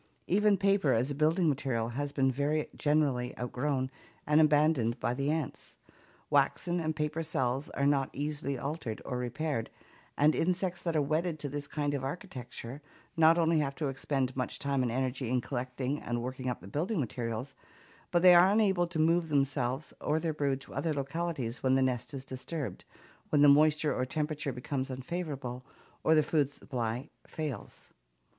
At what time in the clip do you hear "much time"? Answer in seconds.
14.35-14.81